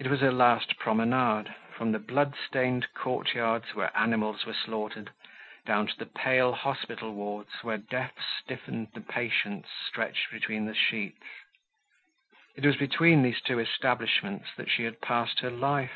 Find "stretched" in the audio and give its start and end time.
9.86-10.32